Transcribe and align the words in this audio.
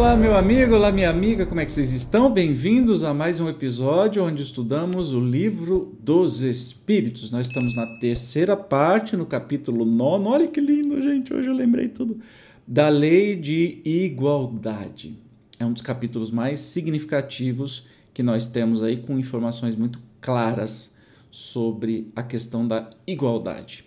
Olá, 0.00 0.16
meu 0.16 0.34
amigo, 0.34 0.74
olá, 0.76 0.90
minha 0.90 1.10
amiga, 1.10 1.44
como 1.44 1.60
é 1.60 1.64
que 1.66 1.70
vocês 1.70 1.92
estão? 1.92 2.32
Bem-vindos 2.32 3.04
a 3.04 3.12
mais 3.12 3.38
um 3.38 3.50
episódio 3.50 4.24
onde 4.24 4.42
estudamos 4.42 5.12
o 5.12 5.20
livro 5.20 5.94
dos 6.00 6.40
Espíritos. 6.40 7.30
Nós 7.30 7.48
estamos 7.48 7.76
na 7.76 7.86
terceira 7.98 8.56
parte, 8.56 9.14
no 9.14 9.26
capítulo 9.26 9.84
9. 9.84 10.26
Olha 10.26 10.48
que 10.48 10.58
lindo, 10.58 11.02
gente, 11.02 11.34
hoje 11.34 11.50
eu 11.50 11.54
lembrei 11.54 11.86
tudo. 11.86 12.18
Da 12.66 12.88
lei 12.88 13.36
de 13.36 13.82
igualdade. 13.84 15.18
É 15.58 15.66
um 15.66 15.72
dos 15.74 15.82
capítulos 15.82 16.30
mais 16.30 16.60
significativos 16.60 17.86
que 18.14 18.22
nós 18.22 18.48
temos 18.48 18.82
aí, 18.82 18.96
com 18.96 19.18
informações 19.18 19.76
muito 19.76 20.00
claras 20.18 20.90
sobre 21.30 22.10
a 22.16 22.22
questão 22.22 22.66
da 22.66 22.88
igualdade. 23.06 23.84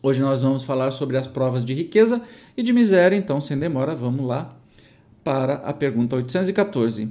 Hoje 0.00 0.22
nós 0.22 0.42
vamos 0.42 0.62
falar 0.62 0.92
sobre 0.92 1.16
as 1.16 1.26
provas 1.26 1.64
de 1.64 1.74
riqueza 1.74 2.22
e 2.56 2.62
de 2.62 2.72
miséria, 2.72 3.16
então, 3.16 3.40
sem 3.40 3.58
demora, 3.58 3.96
vamos 3.96 4.24
lá 4.24 4.56
para 5.28 5.56
a 5.56 5.74
pergunta 5.74 6.16
814. 6.16 7.06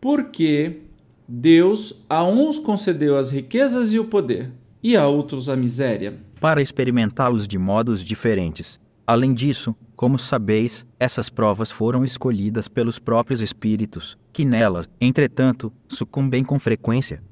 Por 0.00 0.24
que 0.24 0.80
Deus 1.28 1.94
a 2.08 2.24
uns 2.24 2.58
concedeu 2.58 3.16
as 3.16 3.30
riquezas 3.30 3.94
e 3.94 3.98
o 4.00 4.06
poder, 4.06 4.50
e 4.82 4.96
a 4.96 5.06
outros 5.06 5.48
a 5.48 5.54
miséria? 5.54 6.18
Para 6.40 6.60
experimentá-los 6.60 7.46
de 7.46 7.56
modos 7.56 8.02
diferentes. 8.02 8.80
Além 9.06 9.32
disso, 9.32 9.72
como 9.94 10.18
sabeis, 10.18 10.84
essas 10.98 11.30
provas 11.30 11.70
foram 11.70 12.04
escolhidas 12.04 12.66
pelos 12.66 12.98
próprios 12.98 13.40
espíritos, 13.40 14.18
que 14.32 14.44
nelas, 14.44 14.88
entretanto, 15.00 15.72
sucumbem 15.86 16.42
com 16.42 16.58
frequência. 16.58 17.22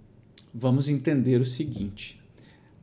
Vamos 0.54 0.88
entender 0.88 1.40
o 1.40 1.44
seguinte: 1.44 2.20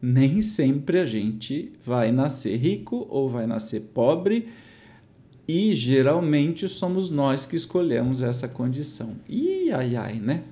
nem 0.01 0.41
sempre 0.41 0.99
a 0.99 1.05
gente 1.05 1.71
vai 1.85 2.11
nascer 2.11 2.57
rico 2.57 3.08
ou 3.09 3.30
vai 3.30 3.47
nascer 3.47 3.80
pobre 3.93 4.49
e 5.47 5.73
geralmente 5.73 6.67
somos 6.69 7.09
nós 7.09 7.45
que 7.45 7.55
escolhemos 7.55 8.22
essa 8.22 8.47
condição. 8.47 9.16
E 9.27 9.72
ai 9.72 9.95
ai, 9.95 10.19
né? 10.19 10.44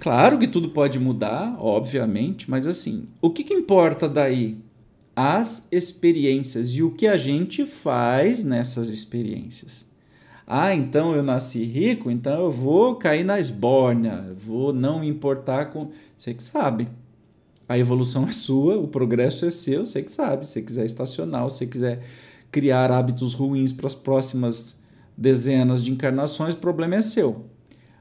Claro 0.00 0.38
que 0.38 0.46
tudo 0.46 0.70
pode 0.70 0.98
mudar, 0.98 1.56
obviamente, 1.58 2.48
mas 2.48 2.66
assim, 2.66 3.08
o 3.20 3.30
que, 3.30 3.42
que 3.42 3.54
importa 3.54 4.08
daí? 4.08 4.56
As 5.16 5.66
experiências 5.72 6.68
e 6.68 6.82
o 6.82 6.92
que 6.92 7.06
a 7.06 7.16
gente 7.16 7.66
faz 7.66 8.44
nessas 8.44 8.88
experiências. 8.88 9.84
Ah, 10.46 10.74
então 10.74 11.14
eu 11.14 11.22
nasci 11.22 11.64
rico, 11.64 12.10
então 12.10 12.44
eu 12.44 12.50
vou 12.50 12.94
cair 12.94 13.24
na 13.24 13.40
esbórnia, 13.40 14.24
vou 14.36 14.72
não 14.72 15.02
importar 15.02 15.66
com. 15.66 15.90
Você 16.16 16.32
que 16.32 16.42
sabe. 16.42 16.88
A 17.68 17.76
evolução 17.76 18.26
é 18.26 18.32
sua, 18.32 18.78
o 18.78 18.88
progresso 18.88 19.44
é 19.44 19.50
seu, 19.50 19.84
você 19.84 20.02
que 20.02 20.10
sabe. 20.10 20.48
Se 20.48 20.62
quiser 20.62 20.86
estacionar, 20.86 21.50
se 21.50 21.66
quiser 21.66 22.02
criar 22.50 22.90
hábitos 22.90 23.34
ruins 23.34 23.72
para 23.72 23.86
as 23.86 23.94
próximas 23.94 24.76
dezenas 25.16 25.82
de 25.84 25.90
encarnações, 25.90 26.54
o 26.54 26.58
problema 26.58 26.96
é 26.96 27.02
seu. 27.02 27.46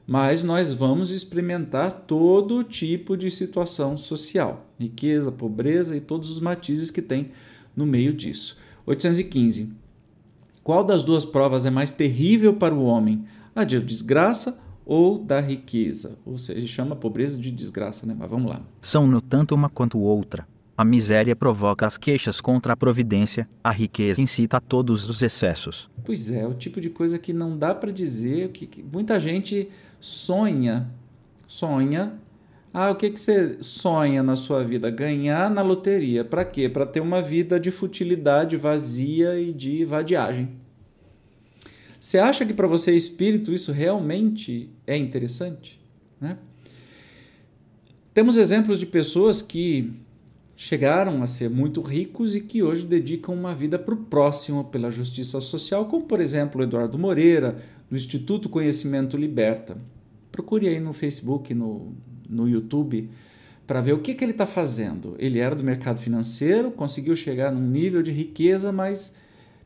Mas 0.05 0.41
nós 0.41 0.71
vamos 0.71 1.11
experimentar 1.11 1.91
todo 2.07 2.63
tipo 2.63 3.17
de 3.17 3.29
situação 3.29 3.97
social, 3.97 4.65
riqueza, 4.79 5.31
pobreza 5.31 5.97
e 5.97 5.99
todos 5.99 6.29
os 6.29 6.39
matizes 6.39 6.89
que 6.89 7.01
tem 7.01 7.31
no 7.75 7.85
meio 7.85 8.13
disso. 8.13 8.57
815. 8.85 9.73
Qual 10.63 10.83
das 10.83 11.03
duas 11.03 11.25
provas 11.25 11.65
é 11.65 11.69
mais 11.69 11.91
terrível 11.91 12.53
para 12.53 12.73
o 12.73 12.83
homem? 12.83 13.25
A 13.53 13.65
de 13.65 13.79
desgraça 13.81 14.57
ou 14.85 15.17
da 15.17 15.41
riqueza? 15.41 16.17
Ou 16.25 16.37
seja, 16.37 16.65
chama 16.67 16.93
a 16.93 16.97
pobreza 16.97 17.37
de 17.37 17.51
desgraça, 17.51 18.05
né? 18.05 18.15
Mas 18.17 18.29
vamos 18.29 18.49
lá. 18.49 18.61
São 18.81 19.05
no 19.05 19.19
tanto 19.19 19.53
uma 19.53 19.69
quanto 19.69 19.99
outra. 19.99 20.47
A 20.77 20.85
miséria 20.85 21.35
provoca 21.35 21.87
as 21.87 21.97
queixas 21.97 22.39
contra 22.39 22.73
a 22.73 22.77
providência, 22.77 23.49
a 23.63 23.71
riqueza 23.71 24.21
incita 24.21 24.57
a 24.57 24.59
todos 24.59 25.09
os 25.09 25.23
excessos. 25.23 25.89
Pois 26.05 26.29
é, 26.29 26.45
o 26.45 26.53
tipo 26.53 26.79
de 26.79 26.87
coisa 26.87 27.17
que 27.17 27.33
não 27.33 27.57
dá 27.57 27.73
para 27.73 27.91
dizer, 27.91 28.49
que, 28.49 28.67
que, 28.67 28.83
muita 28.83 29.19
gente 29.19 29.69
sonha, 29.99 30.87
sonha. 31.47 32.13
Ah, 32.71 32.91
o 32.91 32.95
que, 32.95 33.09
que 33.09 33.19
você 33.19 33.57
sonha 33.59 34.21
na 34.21 34.35
sua 34.35 34.63
vida? 34.63 34.91
Ganhar 34.91 35.49
na 35.49 35.63
loteria. 35.63 36.23
Para 36.23 36.45
quê? 36.45 36.69
Para 36.69 36.85
ter 36.85 36.99
uma 36.99 37.23
vida 37.23 37.59
de 37.59 37.71
futilidade 37.71 38.55
vazia 38.55 39.39
e 39.39 39.51
de 39.51 39.83
vadiagem. 39.83 40.49
Você 41.99 42.19
acha 42.19 42.45
que 42.45 42.53
para 42.53 42.67
você 42.67 42.95
espírito 42.95 43.51
isso 43.51 43.71
realmente 43.71 44.69
é 44.85 44.95
interessante? 44.95 45.81
Né? 46.21 46.37
Temos 48.13 48.37
exemplos 48.37 48.79
de 48.79 48.85
pessoas 48.85 49.41
que 49.41 50.05
chegaram 50.59 51.21
a 51.21 51.27
ser 51.27 51.51
muito 51.51 51.81
ricos 51.81 52.35
e 52.35 52.41
que 52.41 52.63
hoje 52.63 52.83
dedicam 52.83 53.35
uma 53.35 53.53
vida 53.53 53.77
para 53.77 53.93
o 53.93 53.97
próximo 53.97 54.63
pela 54.63 54.89
justiça 54.89 55.39
social, 55.39 55.85
como 55.85 56.05
por 56.05 56.19
exemplo 56.19 56.63
Eduardo 56.63 56.97
Moreira, 56.97 57.59
do 57.87 57.95
Instituto 57.95 58.49
Conhecimento 58.49 59.15
Liberta. 59.15 59.77
Procure 60.31 60.67
aí 60.67 60.79
no 60.79 60.93
Facebook, 60.93 61.53
no, 61.53 61.93
no 62.27 62.49
YouTube, 62.49 63.07
para 63.67 63.81
ver 63.81 63.93
o 63.93 63.99
que, 63.99 64.15
que 64.15 64.25
ele 64.25 64.31
está 64.31 64.47
fazendo. 64.47 65.15
Ele 65.19 65.37
era 65.37 65.55
do 65.55 65.63
mercado 65.63 66.01
financeiro, 66.01 66.71
conseguiu 66.71 67.15
chegar 67.15 67.51
num 67.51 67.61
nível 67.61 68.01
de 68.01 68.11
riqueza, 68.11 68.71
mas 68.71 69.15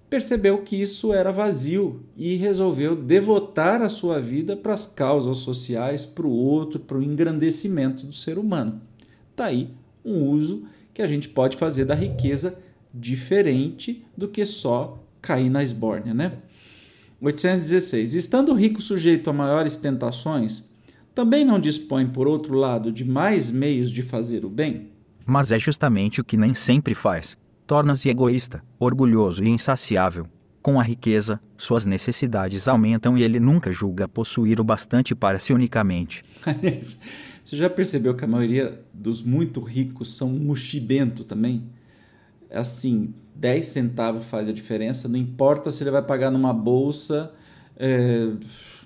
percebeu 0.09 0.58
que 0.58 0.75
isso 0.75 1.13
era 1.13 1.31
vazio 1.31 2.02
e 2.18 2.35
resolveu 2.35 2.97
devotar 2.97 3.81
a 3.81 3.88
sua 3.88 4.19
vida 4.19 4.58
para 4.58 4.73
as 4.73 4.85
causas 4.85 5.38
sociais, 5.38 6.06
para 6.06 6.28
o 6.28 6.31
outro, 6.31 6.81
para 6.81 6.97
o 6.97 7.03
engrandecimento 7.03 8.06
do 8.06 8.13
ser 8.13 8.38
humano. 8.38 8.81
Está 9.31 9.46
aí 9.46 9.69
um 10.03 10.25
uso 10.25 10.63
que 10.94 11.02
a 11.02 11.07
gente 11.07 11.29
pode 11.29 11.57
fazer 11.57 11.85
da 11.85 11.96
riqueza 11.96 12.57
diferente 12.94 14.03
do 14.16 14.28
que 14.28 14.46
só 14.46 15.02
cair 15.22 15.50
na 15.50 15.63
esbórnia, 15.63 16.13
né? 16.13 16.34
816. 17.22 18.16
Estando 18.16 18.53
rico 18.53 18.81
sujeito 18.81 19.29
a 19.29 19.34
maiores 19.34 19.78
tentações, 19.78 20.63
também 21.13 21.46
não 21.46 21.59
dispõe, 21.59 22.07
por 22.07 22.28
outro 22.28 22.56
lado, 22.56 22.91
de 22.91 23.06
mais 23.06 23.52
meios 23.52 23.91
de 23.91 24.02
fazer 24.02 24.44
o 24.44 24.50
bem? 24.50 24.90
Mas 25.25 25.52
é 25.52 25.59
justamente 25.59 26.19
o 26.19 26.24
que 26.24 26.35
nem 26.35 26.53
sempre 26.53 26.96
faz. 26.96 27.38
Torna-se 27.68 28.09
egoísta, 28.09 28.63
orgulhoso 28.79 29.44
e 29.44 29.50
insaciável. 29.50 30.25
Com 30.62 30.79
a 30.79 30.84
riqueza, 30.84 31.40
suas 31.58 31.85
necessidades 31.85 32.68
aumentam 32.68 33.18
e 33.18 33.23
ele 33.23 33.40
nunca 33.40 33.72
julga 33.72 34.08
possuir 34.08 34.59
o 34.59 34.63
bastante 34.63 35.16
para 35.16 35.40
si 35.40 35.53
unicamente. 35.53 36.22
Você 37.44 37.56
já 37.56 37.69
percebeu 37.69 38.16
que 38.16 38.24
a 38.24 38.28
maioria 38.28 38.79
dos 38.94 39.22
muito 39.24 39.59
ricos 39.62 40.16
são 40.16 40.29
mochibento 40.29 41.24
também? 41.24 41.63
É 42.50 42.59
assim, 42.59 43.13
10 43.35 43.66
centavos 43.66 44.25
faz 44.25 44.47
a 44.47 44.53
diferença, 44.53 45.07
não 45.07 45.18
importa 45.18 45.72
se 45.72 45.84
ele 45.84 45.91
vai 45.91 46.02
pagar 46.02 46.29
numa 46.29 46.53
bolsa 46.53 47.31
é, 47.78 48.29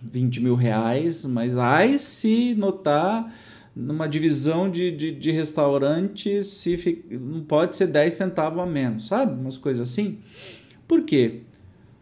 20 0.02 0.42
mil 0.42 0.56
reais, 0.56 1.26
mas 1.26 1.58
ai 1.58 2.00
se 2.00 2.56
notar 2.56 3.34
numa 3.76 4.08
divisão 4.08 4.72
de, 4.72 4.90
de, 4.92 5.12
de 5.12 5.32
restaurantes, 5.32 6.48
se 6.48 6.78
fica, 6.78 7.20
não 7.20 7.42
pode 7.42 7.76
ser 7.76 7.88
10 7.88 8.14
centavos 8.14 8.60
a 8.60 8.66
menos, 8.66 9.08
sabe? 9.08 9.38
Umas 9.38 9.58
coisas 9.58 9.90
assim. 9.90 10.20
Por 10.88 11.04
quê? 11.04 11.42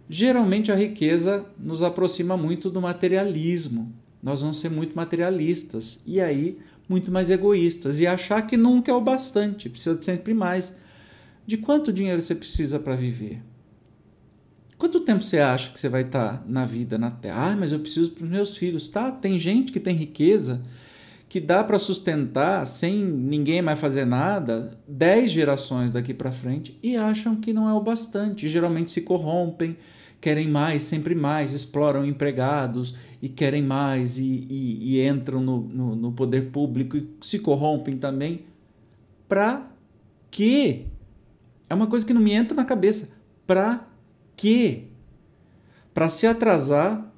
Geralmente 0.07 0.71
a 0.71 0.75
riqueza 0.75 1.45
nos 1.57 1.81
aproxima 1.81 2.37
muito 2.37 2.69
do 2.69 2.79
materialismo 2.79 3.91
nós 4.23 4.41
vamos 4.41 4.57
ser 4.59 4.69
muito 4.69 4.95
materialistas 4.95 6.01
e 6.06 6.22
aí 6.22 6.57
muito 6.88 7.11
mais 7.11 7.29
egoístas 7.29 8.00
e 8.00 8.07
achar 8.07 8.41
que 8.47 8.56
nunca 8.56 8.89
é 8.89 8.95
o 8.95 9.01
bastante, 9.01 9.69
precisa 9.69 9.97
de 9.97 10.06
sempre 10.06 10.34
mais. 10.34 10.78
De 11.45 11.57
quanto 11.57 11.91
dinheiro 11.91 12.22
você 12.22 12.33
precisa 12.33 12.79
para 12.79 12.95
viver? 12.95 13.41
Quanto 14.78 15.01
tempo 15.01 15.22
você 15.22 15.39
acha 15.39 15.72
que 15.72 15.79
você 15.79 15.89
vai 15.89 16.03
estar 16.03 16.38
tá 16.38 16.44
na 16.47 16.66
vida, 16.66 16.97
na 16.97 17.12
terra? 17.12 17.51
Ah, 17.51 17.56
mas 17.56 17.73
eu 17.73 17.79
preciso 17.79 18.12
para 18.12 18.23
os 18.23 18.29
meus 18.29 18.56
filhos. 18.56 18.88
Tá, 18.88 19.12
tem 19.12 19.38
gente 19.38 19.72
que 19.72 19.79
tem 19.79 19.95
riqueza 19.95 20.62
que 21.28 21.39
dá 21.39 21.63
para 21.63 21.79
sustentar 21.79 22.66
sem 22.67 22.94
ninguém 23.03 23.62
mais 23.62 23.79
fazer 23.79 24.06
nada 24.06 24.78
dez 24.88 25.31
gerações 25.31 25.92
daqui 25.92 26.13
para 26.13 26.31
frente 26.31 26.77
e 26.81 26.95
acham 26.95 27.36
que 27.36 27.51
não 27.51 27.68
é 27.68 27.74
o 27.74 27.81
bastante. 27.81 28.47
Geralmente 28.47 28.92
se 28.92 29.01
corrompem, 29.01 29.75
querem 30.23 30.47
mais, 30.47 30.83
sempre 30.83 31.13
mais, 31.13 31.51
exploram 31.51 32.05
empregados 32.05 32.95
e 33.21 33.27
querem 33.27 33.61
mais 33.61 34.17
e, 34.17 34.47
e, 34.49 34.95
e 34.95 35.05
entram 35.05 35.41
no, 35.41 35.59
no, 35.59 35.95
no, 35.97 36.11
poder 36.13 36.49
público 36.49 36.95
e 36.95 37.09
se 37.19 37.39
corrompem 37.39 37.97
também. 37.97 38.45
Para 39.27 39.69
quê? 40.31 40.85
É 41.69 41.73
uma 41.73 41.87
coisa 41.87 42.05
que 42.05 42.13
não 42.13 42.21
me 42.21 42.31
entra 42.31 42.55
na 42.55 42.63
cabeça. 42.63 43.17
Para 43.45 43.85
quê? 44.37 44.85
Para 45.93 46.07
se 46.07 46.25
atrasar, 46.25 47.11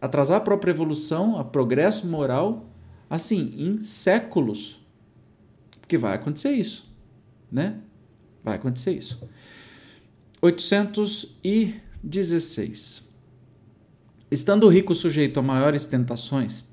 atrasar 0.00 0.38
a 0.38 0.40
própria 0.40 0.70
evolução, 0.70 1.38
a 1.38 1.44
progresso 1.44 2.06
moral, 2.06 2.70
assim, 3.10 3.52
em 3.58 3.84
séculos. 3.84 4.82
Porque 5.78 5.98
vai 5.98 6.14
acontecer 6.14 6.52
isso, 6.52 6.90
né? 7.52 7.80
Vai 8.42 8.54
acontecer 8.54 8.92
isso. 8.92 9.28
800 10.40 11.36
e 11.44 11.83
16. 12.04 13.02
Estando 14.30 14.68
rico 14.68 14.94
sujeito 14.94 15.40
a 15.40 15.42
maiores 15.42 15.84
tentações. 15.84 16.64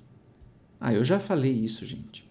Ah, 0.80 0.94
eu 0.94 1.04
já 1.06 1.20
falei 1.20 1.52
isso, 1.52 1.86
gente. 1.86 2.30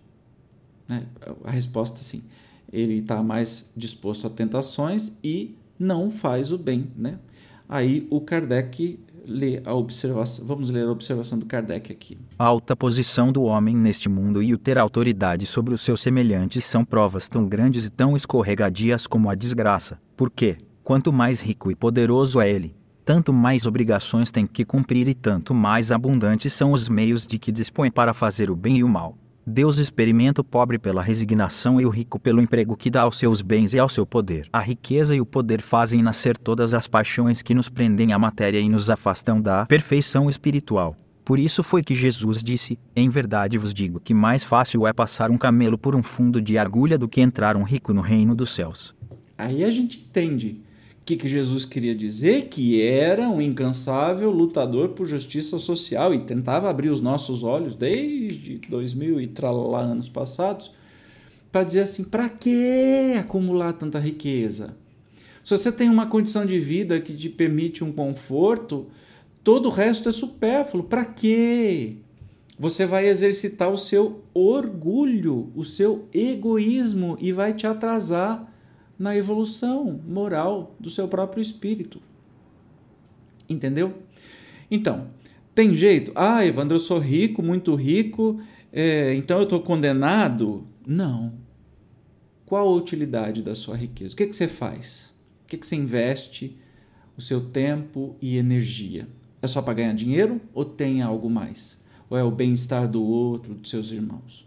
Né? 0.89 1.07
A 1.45 1.51
resposta 1.51 1.99
sim. 2.01 2.23
Ele 2.71 2.99
está 2.99 3.23
mais 3.23 3.73
disposto 3.77 4.27
a 4.27 4.31
tentações 4.31 5.19
e 5.25 5.57
não 5.79 6.11
faz 6.11 6.53
o 6.53 6.59
bem. 6.59 6.91
Né? 6.97 7.19
Aí 7.69 8.07
o 8.11 8.21
Kardec 8.21 8.99
ler 9.25 9.63
a 9.65 9.75
observação. 9.75 10.45
Vamos 10.45 10.69
ler 10.69 10.87
a 10.87 10.91
observação 10.91 11.39
do 11.39 11.47
Kardec 11.47 11.91
aqui. 11.91 12.19
A 12.39 12.45
alta 12.45 12.77
posição 12.77 13.33
do 13.33 13.45
homem 13.45 13.75
neste 13.75 14.09
mundo 14.09 14.43
e 14.43 14.53
o 14.53 14.59
ter 14.59 14.77
autoridade 14.77 15.47
sobre 15.47 15.73
os 15.73 15.81
seus 15.81 16.03
semelhantes 16.03 16.65
são 16.65 16.85
provas 16.85 17.29
tão 17.29 17.47
grandes 17.47 17.87
e 17.87 17.91
tão 17.91 18.17
escorregadias 18.17 19.07
como 19.07 19.31
a 19.31 19.35
desgraça. 19.35 19.99
Porque, 20.17 20.59
quanto 20.83 21.13
mais 21.13 21.41
rico 21.41 21.71
e 21.71 21.75
poderoso 21.75 22.41
é 22.41 22.51
ele, 22.51 22.75
tanto 23.05 23.33
mais 23.33 23.67
obrigações 23.67 24.31
tem 24.31 24.47
que 24.47 24.65
cumprir 24.65 25.09
e 25.09 25.15
tanto 25.15 25.55
mais 25.55 25.91
abundantes 25.91 26.53
são 26.53 26.73
os 26.73 26.89
meios 26.89 27.27
de 27.27 27.39
que 27.39 27.53
dispõe 27.53 27.91
para 27.91 28.15
fazer 28.15 28.51
o 28.51 28.57
bem 28.57 28.79
e 28.79 28.85
o 28.85 28.89
mal. 28.89 29.17
Deus 29.47 29.79
experimenta 29.79 30.43
o 30.43 30.45
pobre 30.45 30.79
pela 30.79 31.03
resignação 31.03 31.81
e 31.81 31.87
o 31.87 31.89
rico 31.89 32.21
pelo 32.21 32.41
emprego 32.41 32.77
que 32.77 32.91
dá 32.91 33.03
aos 33.03 33.19
seus 33.19 33.43
bens 33.43 33.75
e 33.75 33.79
ao 33.79 33.89
seu 33.89 34.07
poder. 34.07 34.49
A 34.53 34.61
riqueza 34.61 35.15
e 35.17 35.21
o 35.21 35.27
poder 35.27 35.61
fazem 35.61 36.03
nascer 36.03 36.37
todas 36.37 36.75
as 36.75 36.87
paixões 36.87 37.43
que 37.43 37.55
nos 37.55 37.69
prendem 37.69 38.13
à 38.13 38.19
matéria 38.19 38.61
e 38.61 38.69
nos 38.69 38.91
afastam 38.91 39.41
da 39.41 39.67
perfeição 39.67 40.29
espiritual. 40.29 40.97
Por 41.25 41.39
isso 41.39 41.63
foi 41.63 41.83
que 41.83 41.95
Jesus 41.95 42.43
disse: 42.43 42.79
Em 42.95 43.09
verdade 43.09 43.59
vos 43.59 43.73
digo 43.73 44.01
que 44.01 44.15
mais 44.15 44.45
fácil 44.45 44.87
é 44.87 44.93
passar 44.93 45.31
um 45.31 45.39
camelo 45.39 45.79
por 45.79 45.97
um 45.97 46.03
fundo 46.03 46.41
de 46.41 46.59
agulha 46.59 46.99
do 46.99 47.09
que 47.09 47.21
entrar 47.21 47.57
um 47.57 47.63
rico 47.63 47.93
no 47.93 48.01
reino 48.01 48.35
dos 48.35 48.55
céus. 48.55 48.95
Aí 49.37 49.65
a 49.65 49.71
gente 49.71 49.99
entende 49.99 50.61
o 51.03 51.05
que, 51.05 51.17
que 51.17 51.29
Jesus 51.29 51.65
queria 51.65 51.95
dizer, 51.95 52.49
que 52.49 52.81
era 52.81 53.29
um 53.29 53.41
incansável 53.41 54.31
lutador 54.31 54.91
por 54.91 55.07
justiça 55.07 55.59
social 55.59 56.15
e 56.15 56.21
tentava 56.21 56.71
abrir 56.71 56.91
os 56.91 57.01
nossos 57.01 57.43
olhos 57.43 57.75
desde 57.75 58.59
2000 58.69 59.21
e 59.21 59.27
tralá 59.27 59.81
anos 59.81 60.09
passados 60.09 60.71
para 61.51 61.65
dizer 61.65 61.83
assim, 61.83 62.05
para 62.05 62.29
que 62.29 63.15
acumular 63.19 63.73
tanta 63.73 63.99
riqueza? 63.99 64.77
Se 65.43 65.57
você 65.57 65.73
tem 65.73 65.89
uma 65.89 66.07
condição 66.07 66.47
de 66.47 66.59
vida 66.61 67.01
que 67.01 67.17
te 67.17 67.29
permite 67.29 67.83
um 67.83 67.91
conforto, 67.91 68.87
todo 69.43 69.67
o 69.67 69.73
resto 69.73 70.09
é 70.09 70.13
supérfluo. 70.13 70.85
Para 70.85 71.05
quê? 71.05 71.97
Você 72.59 72.85
vai 72.85 73.09
exercitar 73.09 73.71
o 73.71 73.79
seu 73.79 74.23
orgulho, 74.35 75.51
o 75.57 75.65
seu 75.65 76.07
egoísmo 76.13 77.17
e 77.19 77.33
vai 77.33 77.55
te 77.55 77.67
atrasar 77.67 78.53
na 79.01 79.17
evolução 79.17 79.99
moral 80.07 80.77
do 80.79 80.91
seu 80.91 81.09
próprio 81.09 81.41
espírito. 81.41 82.03
Entendeu? 83.49 83.95
Então, 84.71 85.07
tem 85.55 85.75
jeito? 85.75 86.13
Ah, 86.15 86.45
Evandro, 86.45 86.77
eu 86.77 86.81
sou 86.81 86.99
rico, 86.99 87.43
muito 87.43 87.75
rico, 87.75 88.39
é, 88.71 89.15
então 89.15 89.39
eu 89.39 89.45
estou 89.45 89.61
condenado? 89.61 90.67
Não. 90.87 91.33
Qual 92.45 92.69
a 92.69 92.75
utilidade 92.75 93.43
da 93.43 93.55
sua 93.55 93.75
riqueza? 93.75 94.13
O 94.13 94.17
que, 94.19 94.27
que 94.27 94.37
você 94.37 94.47
faz? 94.47 95.11
O 95.45 95.49
que, 95.49 95.57
que 95.57 95.67
você 95.67 95.77
investe 95.77 96.59
o 97.17 97.23
seu 97.23 97.41
tempo 97.41 98.17
e 98.21 98.37
energia? 98.37 99.09
É 99.41 99.47
só 99.47 99.63
para 99.63 99.75
ganhar 99.75 99.95
dinheiro 99.95 100.39
ou 100.53 100.63
tem 100.63 101.01
algo 101.01 101.31
mais? 101.31 101.79
Ou 102.11 102.19
é 102.19 102.23
o 102.23 102.31
bem-estar 102.31 102.87
do 102.87 103.03
outro, 103.03 103.55
dos 103.55 103.71
seus 103.71 103.91
irmãos? 103.93 104.47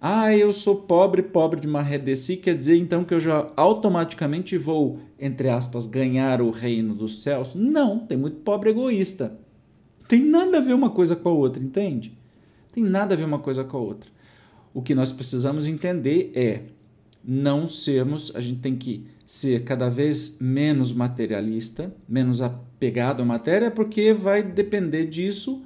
Ah, 0.00 0.36
eu 0.36 0.52
sou 0.52 0.82
pobre, 0.82 1.22
pobre 1.22 1.60
de 1.60 1.66
Marredeci, 1.66 2.36
quer 2.36 2.54
dizer 2.54 2.76
então 2.76 3.04
que 3.04 3.14
eu 3.14 3.20
já 3.20 3.50
automaticamente 3.56 4.58
vou, 4.58 4.98
entre 5.18 5.48
aspas, 5.48 5.86
ganhar 5.86 6.42
o 6.42 6.50
reino 6.50 6.94
dos 6.94 7.22
céus? 7.22 7.54
Não, 7.54 7.98
tem 8.00 8.18
muito 8.18 8.38
pobre 8.38 8.70
egoísta. 8.70 9.38
Tem 10.06 10.20
nada 10.20 10.58
a 10.58 10.60
ver 10.60 10.74
uma 10.74 10.90
coisa 10.90 11.16
com 11.16 11.28
a 11.28 11.32
outra, 11.32 11.62
entende? 11.62 12.16
Tem 12.72 12.84
nada 12.84 13.14
a 13.14 13.16
ver 13.16 13.24
uma 13.24 13.38
coisa 13.38 13.64
com 13.64 13.76
a 13.76 13.80
outra. 13.80 14.10
O 14.74 14.82
que 14.82 14.94
nós 14.94 15.10
precisamos 15.10 15.66
entender 15.66 16.32
é 16.34 16.62
não 17.24 17.68
sermos, 17.68 18.30
a 18.34 18.40
gente 18.40 18.60
tem 18.60 18.76
que 18.76 19.06
ser 19.26 19.64
cada 19.64 19.88
vez 19.88 20.38
menos 20.40 20.92
materialista, 20.92 21.94
menos 22.06 22.42
apegado 22.42 23.22
à 23.22 23.24
matéria, 23.24 23.70
porque 23.70 24.12
vai 24.12 24.42
depender 24.42 25.06
disso 25.06 25.62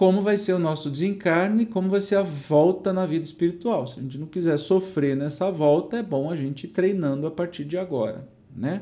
como 0.00 0.22
vai 0.22 0.34
ser 0.38 0.54
o 0.54 0.58
nosso 0.58 0.88
desencarne, 0.88 1.66
como 1.66 1.90
vai 1.90 2.00
ser 2.00 2.14
a 2.14 2.22
volta 2.22 2.90
na 2.90 3.04
vida 3.04 3.22
espiritual. 3.22 3.86
Se 3.86 4.00
a 4.00 4.02
gente 4.02 4.16
não 4.16 4.26
quiser 4.26 4.56
sofrer 4.56 5.14
nessa 5.14 5.50
volta, 5.50 5.98
é 5.98 6.02
bom 6.02 6.30
a 6.30 6.36
gente 6.36 6.64
ir 6.64 6.68
treinando 6.68 7.26
a 7.26 7.30
partir 7.30 7.66
de 7.66 7.76
agora, 7.76 8.26
né? 8.56 8.80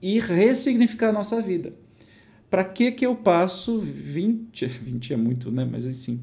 E 0.00 0.18
ressignificar 0.18 1.10
a 1.10 1.12
nossa 1.12 1.42
vida. 1.42 1.74
Para 2.48 2.64
que 2.64 2.90
que 2.92 3.04
eu 3.04 3.14
passo 3.14 3.78
20, 3.78 4.64
20 4.64 5.12
é 5.12 5.16
muito, 5.18 5.50
né, 5.52 5.68
mas 5.70 5.86
assim, 5.86 6.22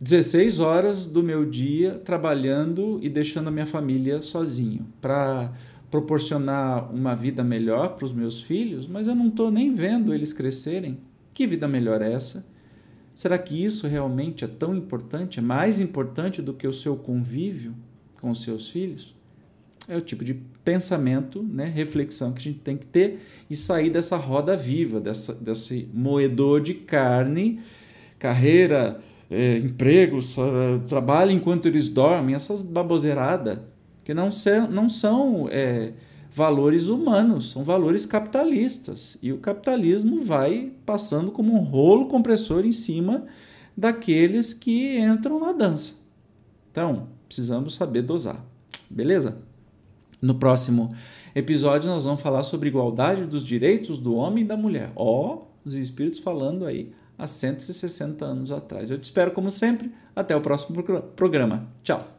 16 0.00 0.60
horas 0.60 1.06
do 1.06 1.22
meu 1.22 1.44
dia 1.44 2.00
trabalhando 2.02 2.98
e 3.02 3.10
deixando 3.10 3.48
a 3.48 3.50
minha 3.50 3.66
família 3.66 4.22
sozinho, 4.22 4.86
para 4.98 5.52
proporcionar 5.90 6.90
uma 6.90 7.14
vida 7.14 7.44
melhor 7.44 7.96
para 7.96 8.06
os 8.06 8.14
meus 8.14 8.40
filhos, 8.40 8.86
mas 8.86 9.06
eu 9.06 9.14
não 9.14 9.28
estou 9.28 9.50
nem 9.50 9.74
vendo 9.74 10.14
eles 10.14 10.32
crescerem. 10.32 10.96
Que 11.34 11.46
vida 11.46 11.68
melhor 11.68 12.00
é 12.00 12.14
essa? 12.14 12.53
Será 13.14 13.38
que 13.38 13.62
isso 13.62 13.86
realmente 13.86 14.44
é 14.44 14.48
tão 14.48 14.74
importante? 14.74 15.38
É 15.38 15.42
mais 15.42 15.78
importante 15.78 16.42
do 16.42 16.52
que 16.52 16.66
o 16.66 16.72
seu 16.72 16.96
convívio 16.96 17.74
com 18.20 18.30
os 18.30 18.42
seus 18.42 18.68
filhos? 18.68 19.14
É 19.88 19.96
o 19.96 20.00
tipo 20.00 20.24
de 20.24 20.34
pensamento, 20.64 21.42
né, 21.42 21.66
reflexão 21.66 22.32
que 22.32 22.40
a 22.40 22.42
gente 22.42 22.58
tem 22.60 22.76
que 22.76 22.86
ter 22.86 23.20
e 23.48 23.54
sair 23.54 23.90
dessa 23.90 24.16
roda 24.16 24.56
viva, 24.56 24.98
dessa, 24.98 25.34
desse 25.34 25.86
moedor 25.92 26.60
de 26.60 26.74
carne, 26.74 27.60
carreira, 28.18 28.98
é, 29.30 29.58
emprego, 29.58 30.18
trabalho 30.88 31.30
enquanto 31.30 31.66
eles 31.66 31.86
dormem, 31.86 32.34
essas 32.34 32.62
baboseiradas 32.62 33.58
que 34.04 34.14
não, 34.14 34.32
são, 34.32 34.70
não 34.70 34.88
são 34.88 35.48
é, 35.50 35.92
valores 36.34 36.88
humanos, 36.88 37.50
são 37.52 37.62
valores 37.62 38.04
capitalistas. 38.04 39.16
E 39.22 39.32
o 39.32 39.38
capitalismo 39.38 40.24
vai 40.24 40.72
passando 40.84 41.30
como 41.30 41.54
um 41.54 41.62
rolo 41.62 42.06
compressor 42.06 42.66
em 42.66 42.72
cima 42.72 43.24
daqueles 43.76 44.52
que 44.52 44.98
entram 44.98 45.38
na 45.38 45.52
dança. 45.52 45.92
Então, 46.72 47.06
precisamos 47.28 47.74
saber 47.74 48.02
dosar. 48.02 48.44
Beleza? 48.90 49.38
No 50.20 50.34
próximo 50.34 50.92
episódio, 51.36 51.88
nós 51.88 52.02
vamos 52.02 52.20
falar 52.20 52.42
sobre 52.42 52.68
igualdade 52.68 53.26
dos 53.26 53.44
direitos 53.44 53.96
do 53.96 54.16
homem 54.16 54.42
e 54.42 54.46
da 54.46 54.56
mulher. 54.56 54.90
Ó, 54.96 55.36
oh, 55.36 55.42
os 55.64 55.74
espíritos 55.74 56.18
falando 56.18 56.66
aí 56.66 56.90
há 57.16 57.28
160 57.28 58.24
anos 58.24 58.50
atrás. 58.50 58.90
Eu 58.90 58.98
te 58.98 59.04
espero, 59.04 59.30
como 59.30 59.52
sempre. 59.52 59.92
Até 60.16 60.34
o 60.34 60.40
próximo 60.40 60.82
programa. 61.14 61.68
Tchau! 61.84 62.13